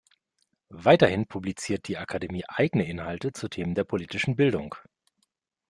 Weiterhin 0.77 1.27
publiziert 1.27 1.87
die 1.87 1.99
Akademie 1.99 2.43
eigene 2.47 2.87
Inhalte 2.89 3.33
zu 3.33 3.47
Themen 3.49 3.75
der 3.75 3.83
politischen 3.83 4.35
Bildung. 4.35 4.73